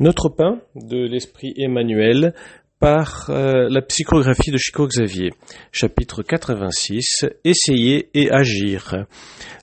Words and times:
Notre 0.00 0.30
pain 0.30 0.62
de 0.74 0.96
l'esprit 0.96 1.52
Emmanuel 1.58 2.32
par 2.78 3.28
euh, 3.28 3.68
la 3.68 3.82
psychographie 3.82 4.50
de 4.50 4.56
Chico 4.56 4.86
Xavier, 4.86 5.28
chapitre 5.72 6.22
86, 6.22 7.26
Essayer 7.44 8.08
et 8.14 8.30
agir. 8.30 9.04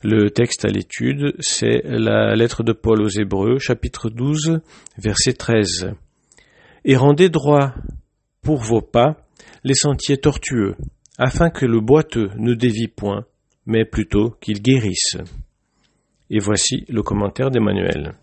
Le 0.04 0.30
texte 0.30 0.64
à 0.64 0.68
l'étude, 0.68 1.34
c'est 1.40 1.82
la 1.86 2.36
lettre 2.36 2.62
de 2.62 2.72
Paul 2.72 3.02
aux 3.02 3.10
Hébreux, 3.10 3.58
chapitre 3.58 4.12
12, 4.12 4.60
verset 5.00 5.34
13. 5.34 5.94
Et 6.86 6.96
rendez 6.96 7.30
droit 7.30 7.74
pour 8.44 8.60
vos 8.60 8.82
pas 8.82 9.18
les 9.64 9.74
sentiers 9.74 10.18
tortueux, 10.18 10.76
afin 11.18 11.50
que 11.50 11.66
le 11.66 11.82
boiteux 11.82 12.30
ne 12.38 12.54
dévie 12.54 12.90
point, 12.90 13.26
mais 13.66 13.86
plutôt 13.86 14.36
qu'il 14.40 14.62
guérisse. 14.62 15.18
Et 16.30 16.38
voici 16.38 16.86
le 16.90 17.02
commentaire 17.02 17.50
d'Emmanuel. 17.50 18.14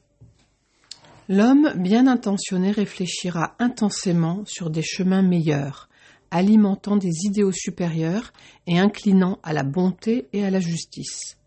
L'homme 1.28 1.72
bien 1.76 2.06
intentionné 2.06 2.70
réfléchira 2.70 3.54
intensément 3.58 4.42
sur 4.44 4.68
des 4.68 4.82
chemins 4.82 5.22
meilleurs, 5.22 5.88
alimentant 6.30 6.96
des 6.96 7.24
idéaux 7.24 7.52
supérieurs 7.52 8.34
et 8.66 8.78
inclinant 8.78 9.38
à 9.42 9.54
la 9.54 9.62
bonté 9.62 10.28
et 10.34 10.44
à 10.44 10.50
la 10.50 10.60
justice. 10.60 11.38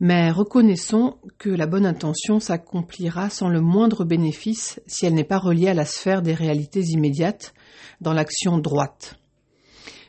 Mais 0.00 0.30
reconnaissons 0.30 1.16
que 1.36 1.50
la 1.50 1.66
bonne 1.66 1.84
intention 1.84 2.40
s'accomplira 2.40 3.28
sans 3.28 3.48
le 3.48 3.60
moindre 3.60 4.04
bénéfice 4.06 4.80
si 4.86 5.04
elle 5.04 5.14
n'est 5.14 5.24
pas 5.24 5.38
reliée 5.38 5.68
à 5.68 5.74
la 5.74 5.84
sphère 5.84 6.22
des 6.22 6.34
réalités 6.34 6.82
immédiates 6.82 7.52
dans 8.00 8.14
l'action 8.14 8.56
droite. 8.56 9.18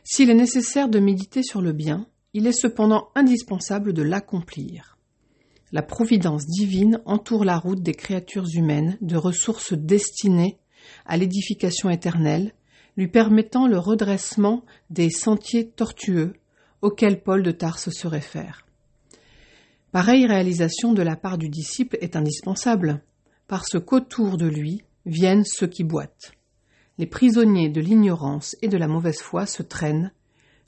S'il 0.05 0.29
est 0.29 0.33
nécessaire 0.33 0.87
de 0.87 0.99
méditer 0.99 1.43
sur 1.43 1.61
le 1.61 1.73
bien, 1.73 2.07
il 2.33 2.47
est 2.47 2.53
cependant 2.53 3.09
indispensable 3.15 3.91
de 3.91 4.03
l'accomplir. 4.03 4.96
La 5.73 5.81
providence 5.81 6.45
divine 6.45 7.01
entoure 7.05 7.43
la 7.43 7.57
route 7.57 7.83
des 7.83 7.93
créatures 7.93 8.47
humaines 8.53 8.97
de 9.01 9.17
ressources 9.17 9.73
destinées 9.73 10.57
à 11.05 11.17
l'édification 11.17 11.89
éternelle, 11.89 12.53
lui 12.95 13.09
permettant 13.09 13.67
le 13.67 13.77
redressement 13.77 14.63
des 14.89 15.09
sentiers 15.09 15.67
tortueux 15.67 16.33
auxquels 16.81 17.21
Paul 17.21 17.43
de 17.43 17.51
Tarse 17.51 17.89
se 17.89 18.07
réfère. 18.07 18.65
Pareille 19.91 20.25
réalisation 20.25 20.93
de 20.93 21.01
la 21.01 21.17
part 21.17 21.37
du 21.37 21.49
disciple 21.49 21.97
est 21.99 22.15
indispensable, 22.15 23.03
parce 23.47 23.77
qu'autour 23.85 24.37
de 24.37 24.47
lui 24.47 24.83
viennent 25.05 25.45
ceux 25.45 25.67
qui 25.67 25.83
boitent. 25.83 26.31
Les 26.97 27.07
prisonniers 27.07 27.69
de 27.69 27.81
l'ignorance 27.81 28.55
et 28.61 28.69
de 28.69 28.77
la 28.77 28.87
mauvaise 28.87 29.19
foi 29.19 29.45
se 29.45 29.63
traînent, 29.63 30.13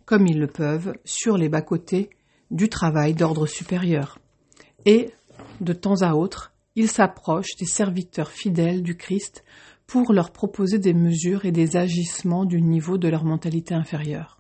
comme 0.05 0.27
ils 0.27 0.39
le 0.39 0.47
peuvent, 0.47 0.93
sur 1.05 1.37
les 1.37 1.49
bas-côtés 1.49 2.09
du 2.51 2.67
travail 2.67 3.13
d'ordre 3.13 3.47
supérieur 3.47 4.19
et, 4.85 5.11
de 5.61 5.73
temps 5.73 6.01
à 6.01 6.13
autre, 6.13 6.53
il 6.75 6.89
s'approche 6.89 7.55
des 7.59 7.65
serviteurs 7.65 8.31
fidèles 8.31 8.83
du 8.83 8.95
Christ 8.95 9.43
pour 9.87 10.13
leur 10.13 10.31
proposer 10.31 10.79
des 10.79 10.93
mesures 10.93 11.45
et 11.45 11.51
des 11.51 11.75
agissements 11.75 12.45
du 12.45 12.61
niveau 12.61 12.97
de 12.97 13.07
leur 13.07 13.25
mentalité 13.25 13.73
inférieure. 13.73 14.39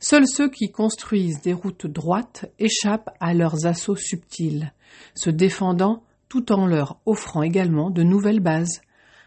Seuls 0.00 0.26
ceux 0.26 0.50
qui 0.50 0.70
construisent 0.70 1.40
des 1.40 1.52
routes 1.52 1.86
droites 1.86 2.46
échappent 2.58 3.14
à 3.20 3.34
leurs 3.34 3.66
assauts 3.66 3.96
subtils, 3.96 4.72
se 5.14 5.30
défendant 5.30 6.02
tout 6.28 6.52
en 6.52 6.66
leur 6.66 6.98
offrant 7.06 7.42
également 7.42 7.90
de 7.90 8.02
nouvelles 8.02 8.40
bases, 8.40 8.80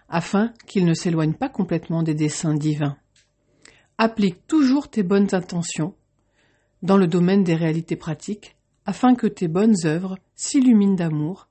afin 0.09 0.51
qu'ils 0.67 0.85
ne 0.85 0.93
s'éloignent 0.93 1.33
pas 1.33 1.49
complètement 1.49 2.03
des 2.03 2.15
desseins 2.15 2.55
divins. 2.55 2.97
Applique 3.97 4.47
toujours 4.47 4.89
tes 4.89 5.03
bonnes 5.03 5.33
intentions 5.33 5.93
dans 6.81 6.97
le 6.97 7.07
domaine 7.07 7.43
des 7.43 7.55
réalités 7.55 7.95
pratiques 7.95 8.55
afin 8.89 9.13
que 9.13 9.27
tes 9.27 9.47
bonnes 9.47 9.85
œuvres 9.85 10.17
s'illuminent 10.33 10.95
d'amour, 10.95 11.47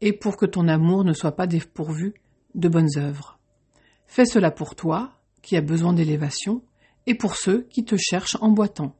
et 0.00 0.14
pour 0.14 0.38
que 0.38 0.46
ton 0.46 0.68
amour 0.68 1.04
ne 1.04 1.12
soit 1.12 1.36
pas 1.36 1.46
dépourvu 1.46 2.14
de 2.54 2.66
bonnes 2.66 2.96
œuvres. 2.96 3.38
Fais 4.06 4.24
cela 4.24 4.50
pour 4.50 4.74
toi, 4.74 5.20
qui 5.42 5.54
as 5.58 5.60
besoin 5.60 5.92
d'élévation, 5.92 6.62
et 7.06 7.14
pour 7.14 7.36
ceux 7.36 7.64
qui 7.68 7.84
te 7.84 7.96
cherchent 7.98 8.38
en 8.40 8.48
boitant. 8.48 8.96